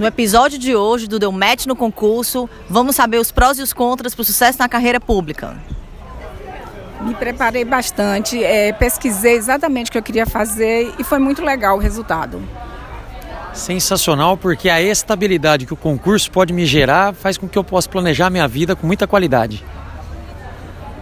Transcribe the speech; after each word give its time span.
No 0.00 0.06
episódio 0.06 0.58
de 0.58 0.74
hoje 0.74 1.06
do 1.06 1.18
Deu 1.18 1.30
Match 1.30 1.66
no 1.66 1.76
concurso, 1.76 2.48
vamos 2.70 2.96
saber 2.96 3.18
os 3.18 3.30
prós 3.30 3.58
e 3.58 3.62
os 3.62 3.74
contras 3.74 4.14
para 4.14 4.22
o 4.22 4.24
sucesso 4.24 4.58
na 4.58 4.66
carreira 4.66 4.98
pública. 4.98 5.54
Me 7.02 7.14
preparei 7.14 7.66
bastante, 7.66 8.42
é, 8.42 8.72
pesquisei 8.72 9.34
exatamente 9.34 9.90
o 9.90 9.92
que 9.92 9.98
eu 9.98 10.02
queria 10.02 10.24
fazer 10.24 10.94
e 10.98 11.04
foi 11.04 11.18
muito 11.18 11.44
legal 11.44 11.76
o 11.76 11.78
resultado. 11.78 12.42
Sensacional, 13.52 14.38
porque 14.38 14.70
a 14.70 14.80
estabilidade 14.80 15.66
que 15.66 15.74
o 15.74 15.76
concurso 15.76 16.30
pode 16.30 16.54
me 16.54 16.64
gerar 16.64 17.12
faz 17.12 17.36
com 17.36 17.46
que 17.46 17.58
eu 17.58 17.62
possa 17.62 17.86
planejar 17.86 18.30
minha 18.30 18.48
vida 18.48 18.74
com 18.74 18.86
muita 18.86 19.06
qualidade. 19.06 19.62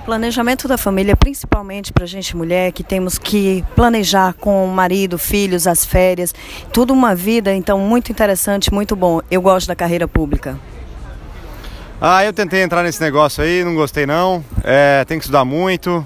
Planejamento 0.09 0.67
da 0.67 0.79
família, 0.79 1.15
principalmente 1.15 1.93
para 1.93 2.07
gente 2.07 2.35
mulher, 2.35 2.73
que 2.73 2.83
temos 2.83 3.19
que 3.19 3.63
planejar 3.77 4.33
com 4.33 4.65
o 4.65 4.67
marido, 4.67 5.19
filhos, 5.19 5.67
as 5.67 5.85
férias, 5.85 6.35
tudo 6.73 6.95
uma 6.95 7.15
vida, 7.15 7.53
então 7.53 7.79
muito 7.79 8.11
interessante, 8.11 8.73
muito 8.73 8.97
bom. 8.97 9.21
Eu 9.31 9.43
gosto 9.43 9.69
da 9.69 9.77
carreira 9.77 10.09
pública. 10.09 10.59
Ah, 12.01 12.25
eu 12.25 12.33
tentei 12.33 12.63
entrar 12.63 12.83
nesse 12.83 13.03
negócio 13.03 13.45
aí, 13.45 13.63
não 13.63 13.75
gostei 13.75 14.07
não. 14.07 14.43
É, 14.65 15.05
tem 15.05 15.19
que 15.19 15.25
estudar 15.25 15.45
muito. 15.45 16.03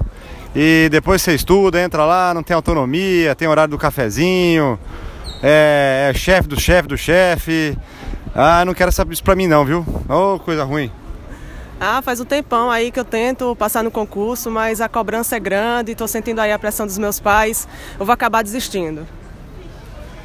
E 0.53 0.89
depois 0.91 1.23
você 1.23 1.37
estuda, 1.37 1.81
entra 1.81 2.05
lá, 2.05 2.35
não 2.35 2.43
tem 2.43 2.57
autonomia, 2.57 3.37
tem 3.37 3.47
horário 3.47 3.71
do 3.71 3.79
cafezinho, 3.79 4.81
é, 5.41 6.09
é 6.11 6.19
chefe 6.19 6.49
do 6.49 6.61
chefe 6.61 6.89
do 6.89 6.99
chefe. 6.99 7.79
Ah, 8.35 8.65
não 8.65 8.75
quero 8.75 8.91
saber 8.91 9.13
isso 9.13 9.23
pra 9.23 9.37
mim 9.37 9.47
não, 9.47 9.65
viu? 9.65 9.87
Ô, 10.09 10.35
oh, 10.35 10.41
coisa 10.41 10.65
ruim. 10.65 10.91
Ah, 11.85 12.01
faz 12.01 12.21
um 12.21 12.25
tempão 12.25 12.71
aí 12.71 12.93
que 12.93 13.01
eu 13.01 13.05
tento 13.05 13.57
passar 13.57 13.83
no 13.83 13.91
concurso, 13.91 14.49
mas 14.49 14.81
a 14.81 14.89
cobrança 14.89 15.35
é 15.35 15.41
grande, 15.41 15.91
estou 15.91 16.07
sentindo 16.07 16.39
aí 16.39 16.53
a 16.53 16.57
pressão 16.57 16.87
dos 16.87 16.97
meus 16.97 17.19
pais, 17.19 17.67
eu 17.99 18.07
vou 18.07 18.13
acabar 18.13 18.45
desistindo. 18.45 19.05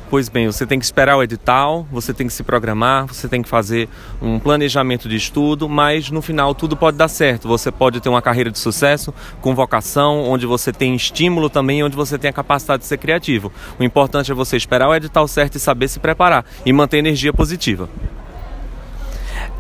Pois 0.08 0.30
bem, 0.30 0.46
você 0.46 0.68
tem 0.68 0.78
que 0.78 0.86
esperar 0.86 1.18
o 1.18 1.24
edital, 1.24 1.88
você 1.92 2.14
tem 2.14 2.28
que 2.28 2.34
se 2.34 2.44
programar, 2.44 3.08
você 3.08 3.28
tem 3.28 3.42
que 3.42 3.50
fazer 3.50 3.90
um 4.22 4.38
planejamento 4.38 5.10
de 5.10 5.16
estudo, 5.16 5.68
mas 5.68 6.12
no 6.12 6.22
final 6.22 6.54
tudo 6.54 6.78
pode 6.78 6.96
dar 6.96 7.08
certo. 7.08 7.48
Você 7.48 7.72
pode 7.72 8.00
ter 8.02 8.08
uma 8.08 8.22
carreira 8.22 8.52
de 8.52 8.60
sucesso, 8.60 9.12
com 9.42 9.56
vocação, 9.56 10.26
onde 10.26 10.46
você 10.46 10.72
tem 10.72 10.96
estímulo 10.96 11.50
também, 11.50 11.84
onde 11.84 11.96
você 11.96 12.20
tem 12.20 12.30
a 12.30 12.34
capacidade 12.34 12.84
de 12.84 12.88
ser 12.88 13.00
criativo. 13.00 13.52
O 13.80 13.84
importante 13.84 14.32
é 14.32 14.36
você 14.36 14.56
esperar 14.56 14.90
o 14.90 14.96
edital 14.96 15.28
certo 15.28 15.56
e 15.56 15.60
saber 15.60 15.88
se 15.88 16.00
preparar 16.00 16.46
e 16.64 16.72
manter 16.72 17.00
energia 17.00 17.34
positiva. 17.34 17.90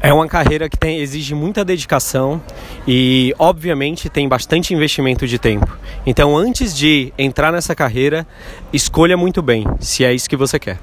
É 0.02 0.14
uma 0.14 0.28
carreira 0.28 0.70
que 0.70 0.78
tem, 0.78 1.00
exige 1.00 1.34
muita 1.34 1.66
dedicação 1.66 2.42
e, 2.88 3.34
obviamente, 3.40 4.10
tem 4.10 4.28
bastante 4.28 4.74
investimento 4.74 5.28
de 5.28 5.40
tempo. 5.40 5.78
Então, 6.06 6.38
antes 6.38 6.76
de 6.76 7.12
entrar 7.18 7.52
nessa 7.52 7.74
carreira, 7.74 8.26
escolha 8.72 9.18
muito 9.18 9.42
bem 9.42 9.66
se 9.80 10.06
é 10.06 10.14
isso 10.14 10.30
que 10.30 10.38
você 10.38 10.60
quer. 10.60 10.80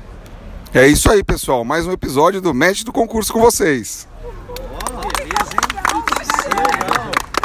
É 0.75 0.89
isso 0.89 1.09
aí, 1.11 1.23
pessoal. 1.23 1.65
Mais 1.65 1.87
um 1.87 1.93
episódio 1.93 2.41
do 2.41 2.53
Match 2.53 2.83
do 2.83 2.93
Concurso 2.93 3.33
com 3.33 3.41
vocês. 3.41 4.09